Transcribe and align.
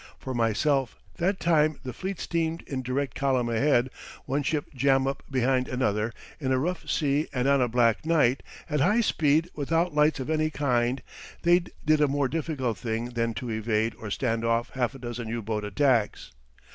For 0.17 0.33
myself 0.33 0.95
that 1.17 1.39
time 1.39 1.79
the 1.83 1.93
fleet 1.93 2.19
steamed 2.19 2.63
in 2.63 2.81
direct 2.81 3.13
column 3.13 3.49
ahead, 3.49 3.91
one 4.25 4.41
ship 4.41 4.73
jam 4.73 5.05
up 5.05 5.21
behind 5.29 5.67
another, 5.67 6.11
in 6.39 6.51
a 6.51 6.57
rough 6.57 6.89
sea 6.89 7.27
and 7.31 7.47
on 7.47 7.61
a 7.61 7.67
black 7.67 8.03
night, 8.03 8.41
at 8.67 8.79
high 8.79 9.01
speed 9.01 9.51
without 9.53 9.93
lights 9.93 10.19
of 10.19 10.31
any 10.31 10.49
kind, 10.49 11.03
they 11.43 11.65
did 11.85 12.01
a 12.01 12.07
more 12.07 12.27
difficult 12.27 12.79
thing 12.79 13.09
than 13.11 13.35
to 13.35 13.51
evade 13.51 13.93
or 13.93 14.09
stand 14.09 14.43
off 14.43 14.71
half 14.71 14.95
a 14.95 14.97
dozen 14.97 15.27
U 15.27 15.43
boat 15.43 15.63
attacks. 15.63 16.31